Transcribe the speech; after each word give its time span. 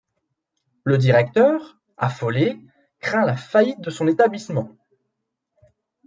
Le 0.83 0.97
directeur, 0.97 1.77
affolé, 1.95 2.57
craint 3.01 3.23
la 3.23 3.35
faillite 3.37 3.81
de 3.81 3.91
son 3.91 4.07
établissement. 4.07 4.75